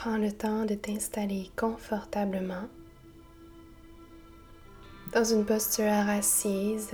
Prends 0.00 0.16
le 0.16 0.30
temps 0.30 0.64
de 0.64 0.76
t'installer 0.76 1.50
confortablement 1.56 2.68
dans 5.12 5.24
une 5.24 5.44
posture 5.44 5.90
assise. 5.90 6.92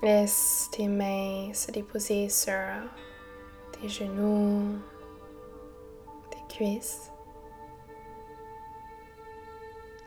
Laisse 0.00 0.68
tes 0.70 0.86
mains 0.86 1.52
se 1.54 1.72
déposer 1.72 2.28
sur 2.28 2.52
tes 3.72 3.88
genoux, 3.88 4.78
tes 6.30 6.54
cuisses. 6.54 7.10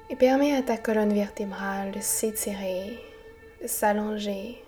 Et 0.10 0.16
permets 0.16 0.56
à 0.56 0.62
ta 0.62 0.78
colonne 0.78 1.14
vertébrale 1.14 1.92
de 1.92 2.00
s'étirer, 2.00 3.04
de 3.62 3.68
s'allonger, 3.68 4.64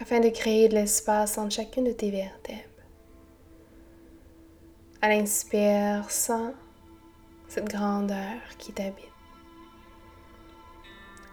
afin 0.00 0.20
de 0.20 0.28
créer 0.28 0.68
de 0.68 0.74
l'espace 0.74 1.38
entre 1.38 1.54
chacune 1.54 1.84
de 1.84 1.92
tes 1.92 2.10
vertèbres. 2.10 2.62
À 5.00 5.08
l'inspire, 5.08 6.10
sens 6.10 6.52
cette 7.48 7.68
grandeur 7.68 8.40
qui 8.58 8.72
t'habite. 8.72 9.12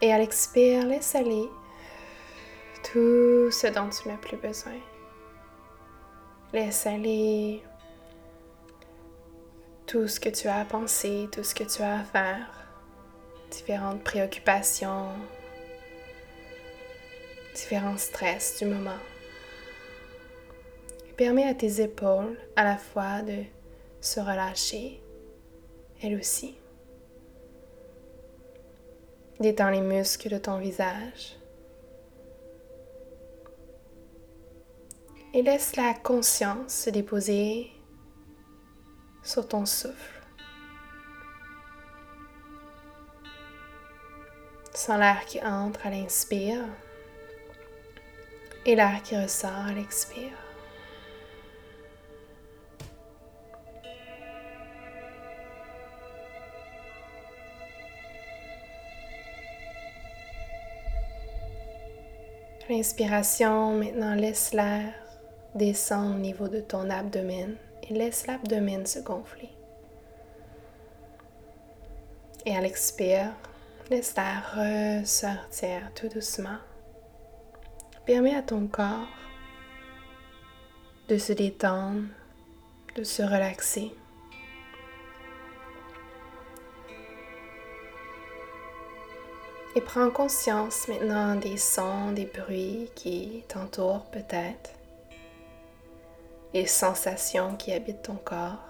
Et 0.02 0.14
à 0.14 0.18
l'expire, 0.18 0.86
laisse 0.86 1.16
aller 1.16 1.50
tout 2.84 3.50
ce 3.52 3.68
dont 3.74 3.90
tu 3.90 4.08
n'as 4.08 4.18
plus 4.18 4.38
besoin. 4.38 4.74
Laisse 6.54 6.86
aller 6.86 7.64
tout 9.88 10.08
ce 10.08 10.20
que 10.20 10.30
tu 10.30 10.48
as 10.48 10.60
à 10.60 10.66
penser, 10.66 11.28
tout 11.32 11.44
ce 11.44 11.56
que 11.56 11.64
tu 11.64 11.82
as 11.82 12.00
à 12.00 12.04
faire, 12.04 12.68
différentes 13.52 14.04
préoccupations, 14.04 15.10
différents 17.56 17.98
stress 17.98 18.60
du 18.60 18.66
moment. 18.66 19.00
Et 21.10 21.14
permets 21.14 21.48
à 21.48 21.56
tes 21.56 21.82
épaules 21.82 22.38
à 22.56 22.64
la 22.64 22.78
fois 22.78 23.22
de 23.22 23.44
se 24.02 24.20
relâcher, 24.20 25.02
elles 26.04 26.20
aussi. 26.20 26.56
Détends 29.40 29.70
les 29.70 29.82
muscles 29.82 30.30
de 30.30 30.38
ton 30.38 30.60
visage. 30.60 31.38
Et 35.34 35.42
laisse 35.42 35.76
la 35.76 35.94
conscience 35.94 36.74
se 36.74 36.90
déposer 36.90 37.72
sur 39.24 39.48
ton 39.48 39.66
souffle. 39.66 40.22
Sens 44.74 45.00
l'air 45.00 45.26
qui 45.26 45.42
entre 45.42 45.88
à 45.88 45.90
l'inspire 45.90 46.66
et 48.66 48.76
l'air 48.76 49.02
qui 49.04 49.16
ressort 49.16 49.66
à 49.70 49.74
l'expire. 49.74 50.32
L'inspiration, 62.68 63.78
maintenant 63.78 64.16
laisse 64.16 64.52
l'air 64.52 64.92
descendre 65.54 66.16
au 66.16 66.20
niveau 66.20 66.48
de 66.48 66.60
ton 66.60 66.90
abdomen 66.90 67.56
et 67.88 67.94
laisse 67.94 68.26
l'abdomen 68.26 68.88
se 68.88 69.00
gonfler. 69.00 69.52
Et 72.48 72.56
à 72.56 72.62
l'expire, 72.62 73.32
laisse 73.92 74.16
l'air 74.16 74.56
ressortir 74.56 75.92
tout 75.94 76.08
doucement. 76.08 76.58
Permets 78.06 78.36
à 78.36 78.44
ton 78.44 78.68
corps 78.68 79.08
de 81.08 81.18
se 81.18 81.34
détendre, 81.34 82.04
de 82.96 83.04
se 83.04 83.24
relaxer. 83.24 83.92
Et 89.76 89.82
prends 89.82 90.12
conscience 90.12 90.88
maintenant 90.88 91.36
des 91.36 91.58
sons, 91.58 92.12
des 92.12 92.26
bruits 92.26 92.92
qui 92.94 93.44
t'entourent 93.48 94.06
peut-être, 94.12 94.70
les 96.54 96.68
sensations 96.68 97.56
qui 97.56 97.74
habitent 97.74 98.04
ton 98.04 98.16
corps. 98.16 98.64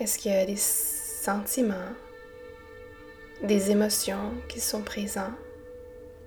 Est-ce 0.00 0.18
qu'il 0.18 0.32
y 0.32 0.34
a 0.34 0.44
des 0.44 0.56
sentiments, 0.56 1.94
des 3.42 3.70
émotions 3.70 4.34
qui 4.48 4.60
sont 4.60 4.82
présents, 4.82 5.34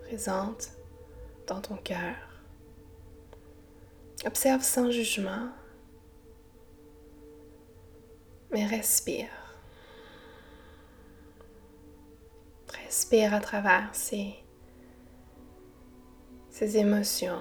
présentes 0.05 0.69
dans 1.47 1.61
ton 1.61 1.75
cœur? 1.75 2.15
Observe 4.25 4.61
sans 4.61 4.91
jugement, 4.91 5.49
mais 8.51 8.65
respire. 8.65 9.29
Respire 12.85 13.33
à 13.33 13.39
travers 13.39 13.89
ces, 13.93 14.35
ces 16.49 16.77
émotions, 16.77 17.39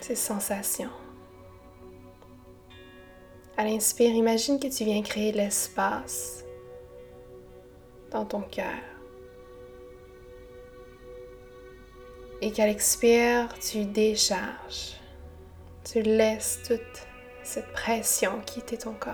ces 0.00 0.14
sensations. 0.14 0.90
À 3.56 3.64
l'inspire, 3.64 4.14
imagine 4.14 4.58
que 4.58 4.68
tu 4.68 4.84
viens 4.84 5.02
créer 5.02 5.32
de 5.32 5.36
l'espace 5.36 6.44
dans 8.10 8.24
ton 8.24 8.40
cœur. 8.40 8.89
Et 12.42 12.52
qu'à 12.52 12.66
l'expire, 12.66 13.48
tu 13.58 13.84
décharges. 13.84 14.94
Tu 15.84 16.02
laisses 16.02 16.60
toute 16.66 17.06
cette 17.42 17.70
pression 17.72 18.40
quitter 18.40 18.78
ton 18.78 18.94
corps. 18.94 19.12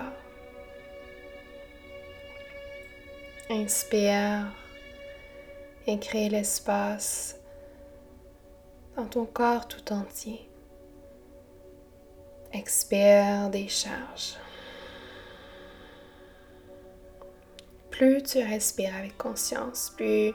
Inspire 3.49 4.45
et 5.87 5.99
créer 5.99 6.29
l'espace 6.29 7.37
dans 8.95 9.05
ton 9.05 9.25
corps 9.25 9.67
tout 9.67 9.93
entier. 9.93 10.49
Expire, 12.53 13.49
décharge. 13.49 14.35
Plus 17.91 18.21
tu 18.23 18.39
respires 18.39 18.95
avec 18.95 19.17
conscience, 19.17 19.91
plus 19.95 20.33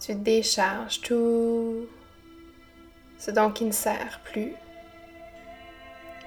tu 0.00 0.14
décharges 0.14 1.00
tout 1.00 1.86
ce 3.18 3.30
dont 3.30 3.50
qui 3.50 3.64
ne 3.64 3.72
sert 3.72 4.20
plus. 4.24 4.52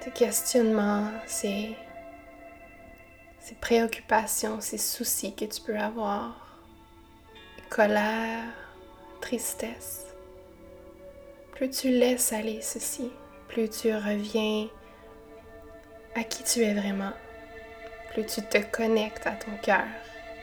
Tes 0.02 0.12
questionnements, 0.12 1.12
ces, 1.26 1.76
ces 3.40 3.56
préoccupations, 3.56 4.62
ces 4.62 4.78
soucis 4.78 5.36
que 5.36 5.46
tu 5.46 5.62
peux 5.62 5.78
avoir 5.78 6.50
colère, 7.70 8.46
tristesse. 9.22 10.06
Plus 11.52 11.70
tu 11.70 11.90
laisses 11.90 12.34
aller 12.34 12.62
ceci, 12.62 13.12
plus 13.48 13.70
tu 13.70 13.94
reviens 13.94 14.68
à 16.16 16.24
qui 16.24 16.44
tu 16.44 16.62
es 16.62 16.74
vraiment, 16.74 17.12
plus 18.12 18.26
tu 18.26 18.42
te 18.42 18.58
connectes 18.58 19.28
à 19.28 19.32
ton 19.32 19.56
cœur 19.62 19.86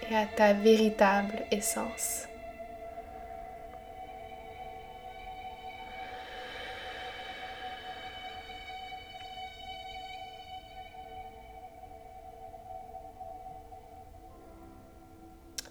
et 0.09 0.15
à 0.15 0.27
ta 0.27 0.53
véritable 0.53 1.43
essence. 1.51 2.27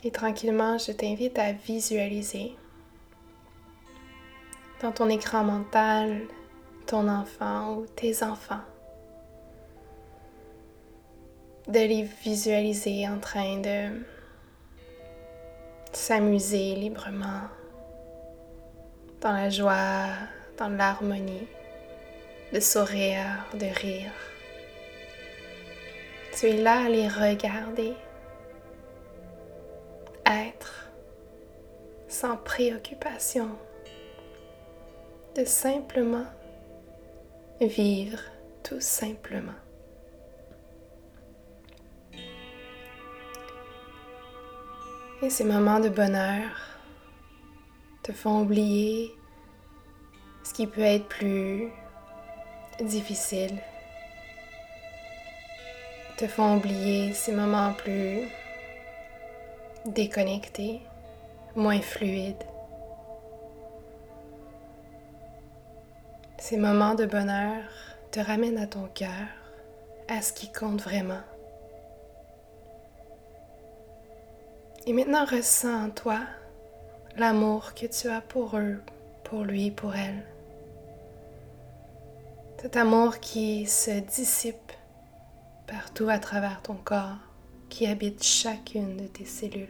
Et 0.05 0.11
tranquillement, 0.11 0.77
je 0.77 0.91
t'invite 0.91 1.39
à 1.39 1.51
visualiser 1.51 2.55
dans 4.79 4.91
ton 4.91 5.09
écran 5.09 5.43
mental 5.43 6.21
ton 6.85 7.07
enfant 7.07 7.73
ou 7.73 7.87
tes 7.87 8.21
enfants. 8.21 8.61
De 11.67 11.79
les 11.79 12.03
visualiser 12.23 13.09
en 13.09 13.17
train 13.17 13.57
de 13.57 14.05
s'amuser 15.91 16.75
librement 16.75 17.41
dans 19.21 19.33
la 19.33 19.49
joie, 19.49 20.05
dans 20.59 20.69
l'harmonie, 20.69 21.47
de 22.53 22.59
sourire, 22.59 23.47
de 23.55 23.65
rire. 23.65 24.11
Tu 26.37 26.45
es 26.49 26.61
là 26.61 26.85
à 26.85 26.89
les 26.89 27.07
regarder 27.07 27.95
être 30.25 30.89
sans 32.07 32.37
préoccupation, 32.37 33.49
de 35.35 35.43
simplement 35.45 36.25
vivre 37.61 38.19
tout 38.63 38.81
simplement. 38.81 39.51
Et 45.21 45.29
ces 45.29 45.43
moments 45.43 45.79
de 45.79 45.89
bonheur, 45.89 46.49
te 48.03 48.11
font 48.11 48.41
oublier 48.41 49.11
ce 50.43 50.53
qui 50.53 50.67
peut 50.67 50.81
être 50.81 51.07
plus 51.07 51.69
difficile, 52.79 53.57
te 56.17 56.27
font 56.27 56.57
oublier 56.57 57.13
ces 57.13 57.31
moments 57.31 57.73
plus 57.73 58.27
déconnectés, 59.85 60.81
moins 61.55 61.81
fluides. 61.81 62.43
Ces 66.37 66.57
moments 66.57 66.95
de 66.95 67.05
bonheur 67.05 67.63
te 68.11 68.19
ramènent 68.19 68.57
à 68.57 68.67
ton 68.67 68.87
cœur, 68.93 69.27
à 70.07 70.21
ce 70.21 70.33
qui 70.33 70.51
compte 70.51 70.81
vraiment. 70.81 71.21
Et 74.85 74.93
maintenant 74.93 75.25
ressens 75.25 75.85
en 75.85 75.89
toi 75.89 76.19
l'amour 77.17 77.73
que 77.73 77.87
tu 77.87 78.07
as 78.07 78.21
pour 78.21 78.57
eux, 78.57 78.81
pour 79.23 79.43
lui, 79.43 79.71
pour 79.71 79.95
elle. 79.95 80.23
Cet 82.61 82.77
amour 82.77 83.19
qui 83.19 83.65
se 83.65 83.99
dissipe 83.99 84.71
partout 85.67 86.09
à 86.09 86.19
travers 86.19 86.61
ton 86.61 86.75
corps, 86.75 87.17
qui 87.75 87.87
habite 87.87 88.23
chacune 88.23 88.95
de 88.95 89.05
tes 89.05 89.25
cellules. 89.25 89.67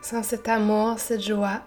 Sans 0.00 0.22
cet 0.22 0.48
amour, 0.48 1.00
cette 1.00 1.22
joie, 1.22 1.64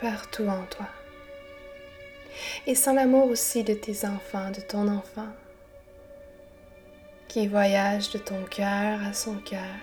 partout 0.00 0.48
en 0.48 0.64
toi. 0.70 0.86
Et 2.66 2.74
sans 2.74 2.94
l'amour 2.94 3.28
aussi 3.28 3.62
de 3.62 3.74
tes 3.74 4.06
enfants, 4.06 4.50
de 4.52 4.62
ton 4.62 4.88
enfant, 4.88 5.28
qui 7.28 7.46
voyage 7.46 8.08
de 8.08 8.18
ton 8.18 8.42
cœur 8.44 9.04
à 9.04 9.12
son 9.12 9.36
cœur 9.36 9.76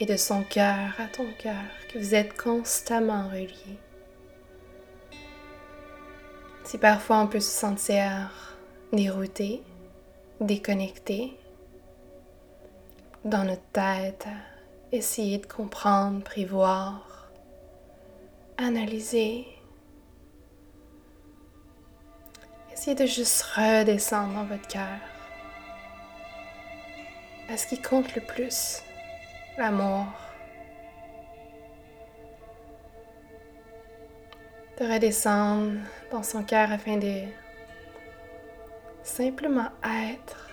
et 0.00 0.06
de 0.06 0.16
son 0.16 0.42
cœur 0.42 0.98
à 0.98 1.04
ton 1.04 1.30
cœur, 1.38 1.68
que 1.92 1.98
vous 1.98 2.14
êtes 2.14 2.34
constamment 2.34 3.28
reliés. 3.28 3.78
Si 6.70 6.78
parfois 6.78 7.22
on 7.22 7.26
peut 7.26 7.40
se 7.40 7.50
sentir 7.50 8.30
dérouté, 8.92 9.60
déconnecté, 10.40 11.36
dans 13.24 13.42
notre 13.42 13.66
tête, 13.72 14.28
essayer 14.92 15.38
de 15.38 15.46
comprendre, 15.46 16.22
prévoir, 16.22 17.28
analyser, 18.56 19.48
essayez 22.72 22.94
de 22.94 23.06
juste 23.06 23.42
redescendre 23.42 24.34
dans 24.34 24.44
votre 24.44 24.68
cœur 24.68 25.00
à 27.48 27.56
ce 27.56 27.66
qui 27.66 27.82
compte 27.82 28.14
le 28.14 28.22
plus, 28.22 28.80
l'amour. 29.58 30.06
De 34.80 34.86
redescendre 34.90 35.78
dans 36.10 36.22
son 36.22 36.42
cœur 36.42 36.72
afin 36.72 36.96
de 36.96 37.24
simplement 39.02 39.68
être, 39.84 40.48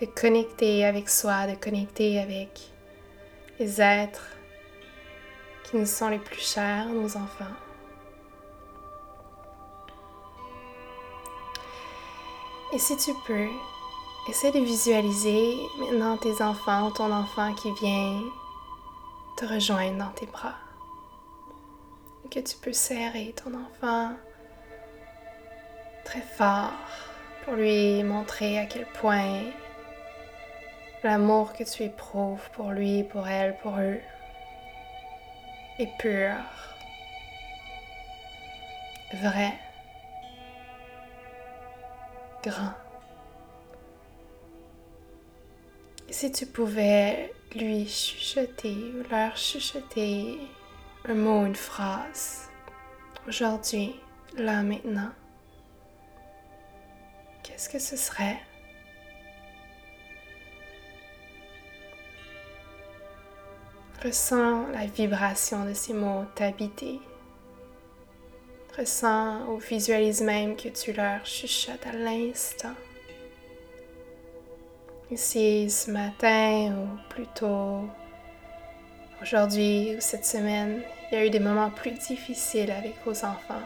de 0.00 0.06
connecter 0.06 0.86
avec 0.86 1.10
soi, 1.10 1.46
de 1.46 1.54
connecter 1.54 2.18
avec 2.18 2.60
les 3.60 3.78
êtres 3.78 4.30
qui 5.64 5.76
nous 5.76 5.84
sont 5.84 6.08
les 6.08 6.18
plus 6.18 6.40
chers, 6.40 6.86
nos 6.86 7.14
enfants. 7.18 7.44
Et 12.72 12.78
si 12.78 12.96
tu 12.96 13.12
peux, 13.26 13.48
essaie 14.30 14.50
de 14.50 14.60
visualiser 14.60 15.58
maintenant 15.78 16.16
tes 16.16 16.40
enfants 16.42 16.90
ton 16.92 17.12
enfant 17.12 17.52
qui 17.52 17.70
vient 17.72 18.22
te 19.36 19.44
rejoindre 19.44 19.98
dans 19.98 20.12
tes 20.12 20.24
bras. 20.26 20.54
Que 22.30 22.40
tu 22.40 22.56
peux 22.58 22.74
serrer 22.74 23.34
ton 23.42 23.54
enfant 23.54 24.12
très 26.04 26.20
fort 26.20 26.72
pour 27.42 27.54
lui 27.54 28.02
montrer 28.04 28.58
à 28.58 28.66
quel 28.66 28.84
point 28.84 29.44
l'amour 31.02 31.54
que 31.54 31.64
tu 31.64 31.84
éprouves 31.84 32.50
pour 32.52 32.72
lui, 32.72 33.02
pour 33.04 33.26
elle, 33.26 33.56
pour 33.58 33.78
eux 33.78 33.98
est 35.78 35.98
pur, 35.98 36.34
vrai, 39.14 39.54
grand. 42.42 42.74
Si 46.10 46.30
tu 46.30 46.44
pouvais 46.44 47.32
lui 47.54 47.86
chuchoter 47.88 48.74
ou 48.94 49.10
leur 49.10 49.36
chuchoter 49.36 50.38
un 51.08 51.14
mot, 51.14 51.46
une 51.46 51.56
phrase, 51.56 52.50
aujourd'hui, 53.26 53.98
là, 54.36 54.62
maintenant, 54.62 55.10
qu'est-ce 57.42 57.70
que 57.70 57.78
ce 57.78 57.96
serait? 57.96 58.38
Ressens 64.04 64.66
la 64.68 64.86
vibration 64.86 65.64
de 65.64 65.72
ces 65.72 65.94
mots 65.94 66.24
t'habiter. 66.34 67.00
Ressens 68.76 69.48
ou 69.48 69.56
visualise 69.56 70.20
même 70.20 70.56
que 70.56 70.68
tu 70.68 70.92
leur 70.92 71.24
chuchotes 71.24 71.86
à 71.86 71.92
l'instant. 71.92 72.74
Ici, 75.10 75.70
ce 75.70 75.90
matin 75.90 76.76
ou 76.76 77.12
plutôt 77.12 77.88
aujourd'hui 79.22 79.96
ou 79.96 80.00
cette 80.00 80.26
semaine, 80.26 80.82
il 81.10 81.14
y 81.14 81.20
a 81.20 81.26
eu 81.26 81.30
des 81.30 81.40
moments 81.40 81.70
plus 81.70 81.92
difficiles 81.92 82.70
avec 82.70 82.94
vos 83.04 83.24
enfants. 83.24 83.62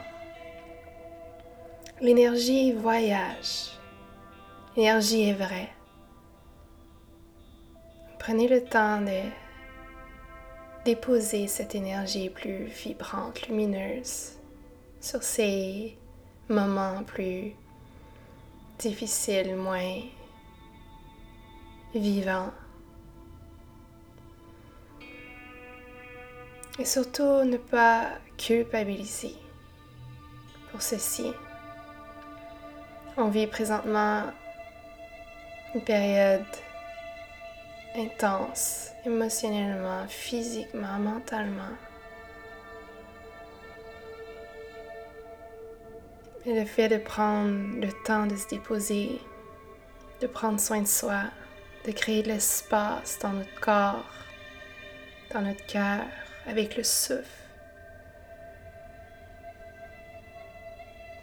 L'énergie 1.99 2.71
voyage. 2.71 3.71
L'énergie 4.75 5.29
est 5.29 5.33
vraie. 5.33 5.69
Prenez 8.19 8.47
le 8.47 8.63
temps 8.63 9.01
de 9.01 9.21
déposer 10.85 11.47
cette 11.47 11.75
énergie 11.75 12.29
plus 12.29 12.65
vibrante, 12.65 13.47
lumineuse 13.47 14.33
sur 14.99 15.21
ces 15.21 15.97
moments 16.47 17.03
plus 17.03 17.53
difficiles, 18.79 19.55
moins 19.55 20.01
vivants. 21.93 22.51
Et 26.79 26.85
surtout 26.85 27.43
ne 27.43 27.57
pas 27.57 28.09
culpabiliser 28.37 29.35
pour 30.71 30.81
ceci. 30.81 31.31
On 33.15 33.27
vit 33.29 33.45
présentement 33.45 34.23
une 35.75 35.81
période 35.81 36.45
intense, 37.95 38.89
émotionnellement, 39.05 40.07
physiquement, 40.07 40.97
mentalement. 40.97 41.77
Et 46.45 46.59
le 46.59 46.65
fait 46.65 46.89
de 46.89 46.97
prendre 46.97 47.79
le 47.79 47.89
temps 48.03 48.25
de 48.25 48.35
se 48.35 48.47
déposer, 48.47 49.21
de 50.21 50.27
prendre 50.27 50.59
soin 50.59 50.81
de 50.81 50.87
soi, 50.87 51.21
de 51.85 51.91
créer 51.91 52.23
de 52.23 52.29
l'espace 52.29 53.19
dans 53.19 53.33
notre 53.33 53.59
corps, 53.61 54.03
dans 55.31 55.41
notre 55.41 55.65
cœur, 55.67 56.01
avec 56.47 56.75
le 56.77 56.83
souffle, 56.83 57.23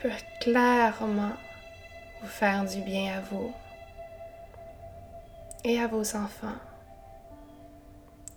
peut 0.01 0.11
clairement 0.41 1.33
vous 2.23 2.29
faire 2.29 2.65
du 2.65 2.81
bien 2.81 3.19
à 3.19 3.21
vous 3.21 3.53
et 5.65 5.79
à 5.79 5.87
vos 5.87 6.17
enfants. 6.17 6.59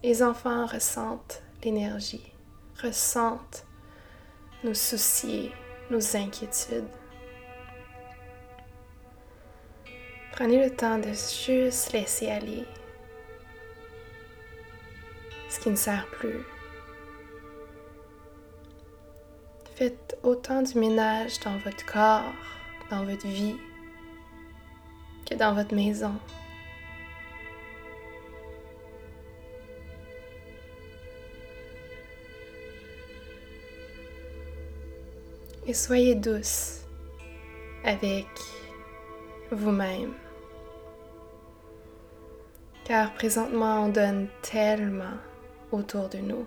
Les 0.03 0.21
enfants 0.21 0.65
ressentent 0.65 1.41
l'énergie, 1.63 2.33
ressentent 2.81 3.65
nos 4.63 4.73
soucis, 4.73 5.51
nos 5.89 6.17
inquiétudes. 6.17 6.89
Prenez 10.33 10.67
le 10.67 10.75
temps 10.75 10.97
de 10.97 11.09
juste 11.09 11.93
laisser 11.93 12.29
aller 12.29 12.65
ce 15.49 15.59
qui 15.59 15.69
ne 15.69 15.75
sert 15.75 16.07
plus. 16.07 16.43
Autant 20.23 20.61
du 20.61 20.77
ménage 20.79 21.39
dans 21.41 21.57
votre 21.57 21.85
corps, 21.85 22.33
dans 22.89 23.03
votre 23.03 23.27
vie, 23.27 23.55
que 25.29 25.35
dans 25.35 25.53
votre 25.53 25.75
maison. 25.75 26.13
et 35.65 35.73
soyez 35.73 36.15
douce 36.15 36.81
avec 37.83 38.27
vous-même. 39.51 40.13
Car 42.83 43.13
présentement, 43.13 43.85
on 43.85 43.89
donne 43.89 44.27
tellement 44.41 45.17
autour 45.71 46.09
de 46.09 46.17
nous. 46.17 46.45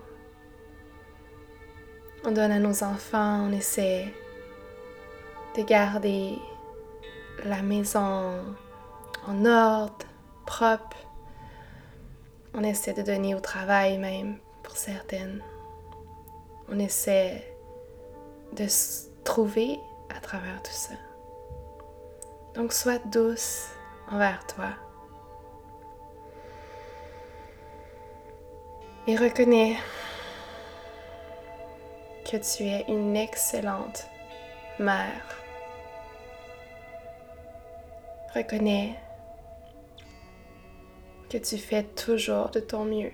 On 2.24 2.32
donne 2.32 2.50
à 2.50 2.58
nos 2.58 2.82
enfants, 2.82 3.46
on 3.48 3.52
essaie 3.52 4.12
de 5.56 5.62
garder 5.62 6.38
la 7.44 7.62
maison 7.62 8.40
en 9.26 9.44
ordre, 9.44 10.06
propre. 10.44 10.96
On 12.54 12.62
essaie 12.62 12.94
de 12.94 13.02
donner 13.02 13.34
au 13.34 13.40
travail 13.40 13.98
même 13.98 14.38
pour 14.62 14.76
certaines. 14.76 15.42
On 16.68 16.78
essaie 16.78 17.54
de 18.52 18.66
se 18.66 19.06
trouver 19.24 19.78
à 20.08 20.20
travers 20.20 20.62
tout 20.62 20.72
ça. 20.72 20.94
Donc 22.54 22.72
sois 22.72 22.98
douce 22.98 23.68
envers 24.10 24.46
toi. 24.46 24.70
Et 29.06 29.16
reconnais 29.16 29.76
que 32.26 32.36
tu 32.38 32.64
es 32.64 32.84
une 32.88 33.16
excellente 33.16 34.08
mère. 34.80 35.22
Reconnais 38.34 38.96
que 41.30 41.38
tu 41.38 41.56
fais 41.56 41.84
toujours 41.84 42.50
de 42.50 42.58
ton 42.58 42.84
mieux. 42.84 43.12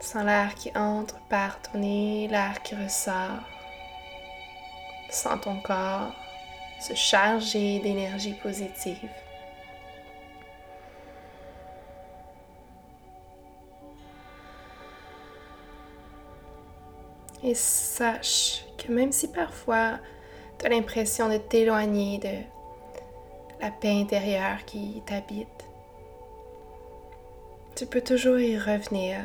Sans 0.00 0.24
l'air 0.24 0.54
qui 0.54 0.70
entre 0.76 1.18
par 1.28 1.62
ton 1.62 1.78
nez, 1.78 2.28
l'air 2.28 2.62
qui 2.62 2.74
ressort. 2.74 3.48
Sens 5.08 5.40
ton 5.40 5.60
corps 5.60 6.14
se 6.80 6.94
charger 6.94 7.78
d'énergie 7.78 8.34
positive. 8.34 9.08
Et 17.42 17.54
sache 17.54 18.64
que 18.78 18.92
même 18.92 19.12
si 19.12 19.28
parfois 19.28 19.98
tu 20.58 20.66
as 20.66 20.68
l'impression 20.68 21.28
de 21.28 21.38
t'éloigner 21.38 22.18
de 22.18 23.62
la 23.62 23.70
paix 23.70 24.00
intérieure 24.00 24.64
qui 24.64 25.02
t'habite, 25.06 25.48
tu 27.74 27.86
peux 27.86 28.00
toujours 28.00 28.38
y 28.38 28.58
revenir. 28.58 29.20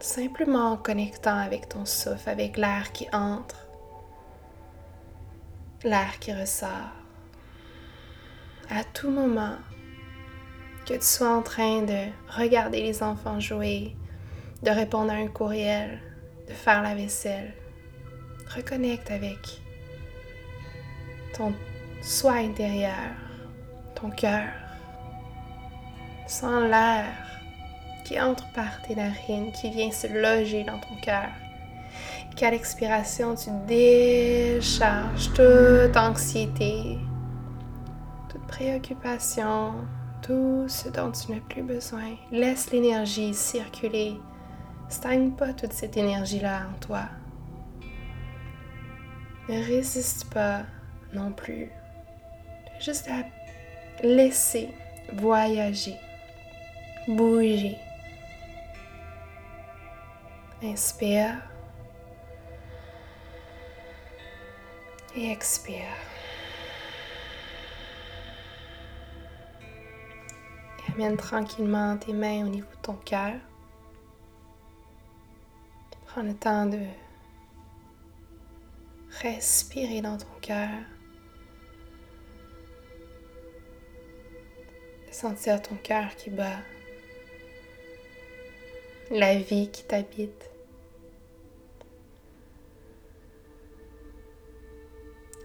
Simplement 0.00 0.72
en 0.72 0.76
connectant 0.76 1.38
avec 1.38 1.68
ton 1.68 1.86
souffle, 1.86 2.28
avec 2.28 2.56
l'air 2.56 2.92
qui 2.92 3.08
entre, 3.12 3.66
l'air 5.82 6.18
qui 6.20 6.32
ressort. 6.32 6.92
À 8.68 8.84
tout 8.84 9.10
moment, 9.10 9.56
que 10.86 10.94
tu 10.94 11.02
sois 11.02 11.30
en 11.30 11.42
train 11.42 11.82
de 11.82 12.06
regarder 12.28 12.82
les 12.82 13.02
enfants 13.02 13.40
jouer, 13.40 13.96
de 14.62 14.70
répondre 14.70 15.10
à 15.10 15.16
un 15.16 15.28
courriel, 15.28 16.00
de 16.48 16.52
faire 16.52 16.82
la 16.82 16.94
vaisselle. 16.94 17.52
Reconnecte 18.54 19.10
avec 19.10 19.60
ton 21.36 21.52
soi 22.02 22.34
intérieur, 22.34 23.10
ton 23.94 24.10
cœur. 24.10 24.48
Sens 26.26 26.62
l'air 26.68 27.04
qui 28.04 28.20
entre 28.20 28.46
par 28.52 28.82
tes 28.82 28.94
narines, 28.94 29.50
qui 29.52 29.70
vient 29.70 29.90
se 29.90 30.06
loger 30.06 30.62
dans 30.64 30.78
ton 30.78 30.96
cœur. 31.02 31.28
Qu'à 32.36 32.50
l'expiration, 32.50 33.34
tu 33.34 33.50
décharges 33.66 35.32
toute 35.32 35.96
anxiété, 35.96 36.98
toute 38.28 38.46
préoccupation, 38.46 39.72
tout 40.22 40.64
ce 40.68 40.88
dont 40.88 41.10
tu 41.10 41.32
n'as 41.32 41.40
plus 41.40 41.62
besoin. 41.62 42.16
Laisse 42.30 42.70
l'énergie 42.70 43.34
circuler 43.34 44.20
Stagne 44.88 45.32
pas 45.32 45.52
toute 45.52 45.72
cette 45.72 45.96
énergie-là 45.96 46.68
en 46.68 46.78
toi. 46.78 47.08
Ne 49.48 49.64
résiste 49.64 50.32
pas 50.32 50.62
non 51.12 51.32
plus. 51.32 51.70
Juste 52.80 53.08
à 53.08 53.24
laisser 54.04 54.70
voyager, 55.12 55.96
bouger. 57.08 57.76
Inspire. 60.62 61.36
Et 65.14 65.30
expire. 65.30 65.96
Et 70.78 70.92
amène 70.92 71.16
tranquillement 71.16 71.96
tes 71.96 72.12
mains 72.12 72.44
au 72.44 72.48
niveau 72.48 72.68
de 72.68 72.82
ton 72.82 72.94
cœur. 72.94 73.34
Prends 76.16 76.24
le 76.24 76.34
temps 76.34 76.64
de 76.64 76.78
respirer 79.20 80.00
dans 80.00 80.16
ton 80.16 80.32
cœur. 80.40 80.70
De 85.06 85.12
sentir 85.12 85.60
ton 85.60 85.74
cœur 85.74 86.16
qui 86.16 86.30
bat. 86.30 86.56
La 89.10 89.38
vie 89.38 89.70
qui 89.70 89.84
t'habite. 89.84 90.50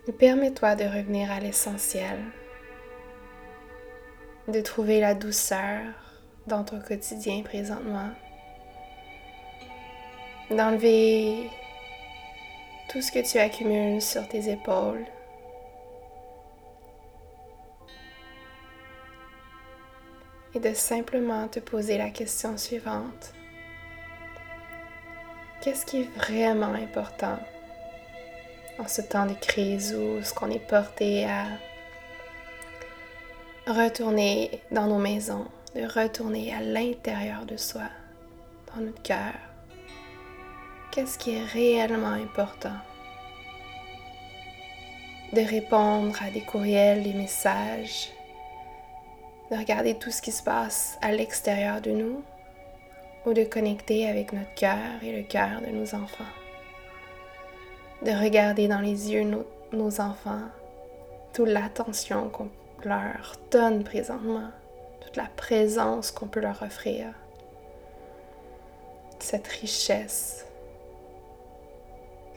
Et 0.07 0.13
permets-toi 0.13 0.75
de 0.75 0.85
revenir 0.85 1.29
à 1.31 1.41
l'essentiel. 1.41 2.17
De 4.47 4.61
trouver 4.61 5.01
la 5.01 5.15
douceur 5.15 5.81
dans 6.47 6.63
ton 6.63 6.79
quotidien 6.79 7.43
présentement 7.43 8.13
d'enlever 10.55 11.50
tout 12.89 13.01
ce 13.01 13.12
que 13.12 13.20
tu 13.20 13.38
accumules 13.38 14.01
sur 14.01 14.27
tes 14.27 14.50
épaules. 14.50 15.05
Et 20.53 20.60
de 20.60 20.74
simplement 20.74 21.48
te 21.48 21.60
poser 21.60 21.98
la 21.98 22.10
question 22.10 22.58
suivante. 22.58 23.34
Qu'est-ce 25.62 25.86
qui 25.86 26.01
est 26.01 26.17
vraiment 26.17 26.74
important 26.74 27.39
en 28.79 28.88
ce 28.88 29.01
temps 29.01 29.27
de 29.27 29.36
crise 29.36 29.96
où 29.96 30.22
ce 30.24 30.34
qu'on 30.34 30.50
est 30.50 30.67
porté 30.67 31.25
à 31.25 31.46
retourner 33.67 34.60
dans 34.72 34.88
nos 34.88 34.98
maisons, 34.98 35.46
de 35.75 35.84
retourner 35.84 36.53
à 36.53 36.62
l'intérieur 36.62 37.46
de 37.46 37.58
soi, 37.58 37.89
dans 38.74 38.81
notre 38.81 39.01
cœur, 39.03 39.50
qu'est-ce 40.91 41.17
qui 41.17 41.31
est 41.31 41.45
réellement 41.45 42.10
important? 42.10 42.75
De 45.31 45.41
répondre 45.41 46.21
à 46.21 46.29
des 46.29 46.41
courriels, 46.41 47.03
des 47.03 47.13
messages, 47.13 48.12
de 49.50 49.57
regarder 49.57 49.95
tout 49.95 50.12
ce 50.12 50.21
qui 50.21 50.33
se 50.33 50.43
passe 50.43 50.98
à 51.01 51.13
l'extérieur 51.13 51.79
de 51.79 51.91
nous 51.91 52.21
ou 53.25 53.33
de 53.33 53.45
connecter 53.45 54.10
avec 54.10 54.33
notre 54.33 54.53
cœur 54.55 55.01
et 55.01 55.15
le 55.15 55.24
cœur 55.24 55.62
de 55.65 55.71
nos 55.71 55.95
enfants. 55.95 56.24
De 58.01 58.12
regarder 58.12 58.67
dans 58.67 58.81
les 58.81 59.12
yeux 59.12 59.24
nos, 59.24 59.45
nos 59.71 60.01
enfants 60.01 60.50
toute 61.33 61.48
l'attention 61.48 62.29
qu'on 62.29 62.50
leur 62.83 63.38
donne 63.51 63.86
présentement, 63.86 64.50
toute 65.00 65.15
la 65.15 65.29
présence 65.38 66.12
qu'on 66.12 66.27
peut 66.27 66.41
leur 66.41 66.62
offrir, 66.63 67.13
cette 69.19 69.48
richesse 69.48 70.45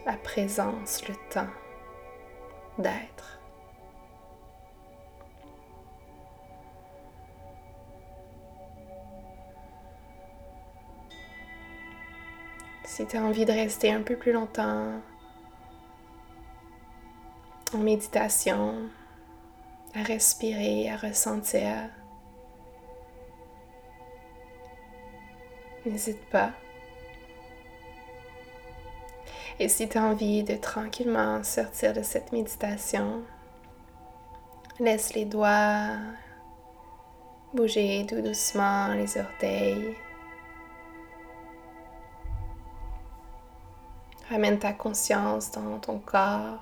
la 0.07 0.15
présence, 0.15 1.07
le 1.09 1.15
temps 1.31 1.51
d'être. 2.79 3.41
Si 12.85 13.07
tu 13.07 13.17
as 13.17 13.25
envie 13.25 13.45
de 13.45 13.53
rester 13.53 13.91
un 13.91 14.03
peu 14.03 14.17
plus 14.17 14.33
longtemps 14.33 15.01
en 17.73 17.79
méditation, 17.79 18.89
à 19.95 20.03
respirer, 20.03 20.91
à 20.91 20.97
ressentir, 20.97 21.91
n'hésite 25.85 26.25
pas. 26.31 26.53
Et 29.61 29.69
si 29.69 29.89
tu 29.89 29.99
as 29.99 30.03
envie 30.03 30.43
de 30.43 30.57
tranquillement 30.57 31.45
sortir 31.45 31.93
de 31.93 32.03
cette 32.03 32.33
méditation, 32.33 33.23
laisse 34.81 35.15
les 35.15 35.25
doigts 35.25 35.97
bouger 37.53 38.05
tout 38.09 38.21
doucement 38.21 38.89
les 38.95 39.17
orteils. 39.17 39.97
Ramène 44.29 44.59
ta 44.59 44.73
conscience 44.73 45.53
dans 45.53 45.79
ton 45.79 46.01
corps, 46.01 46.59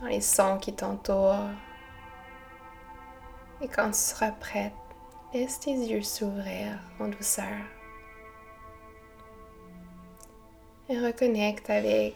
dans 0.00 0.06
les 0.06 0.20
sons 0.20 0.58
qui 0.58 0.72
t'entourent. 0.72 1.50
Et 3.60 3.66
quand 3.66 3.88
tu 3.88 3.98
seras 3.98 4.30
prête, 4.30 4.72
laisse 5.34 5.58
tes 5.58 5.72
yeux 5.72 6.02
s'ouvrir 6.02 6.78
en 7.00 7.08
douceur. 7.08 7.77
Et 10.90 10.98
reconnecte 10.98 11.68
avec 11.68 12.14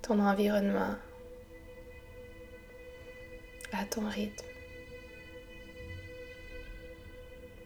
ton 0.00 0.18
environnement 0.20 0.94
à 3.72 3.84
ton 3.84 4.08
rythme. 4.08 4.46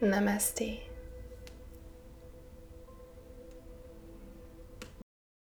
Namasté. 0.01 0.90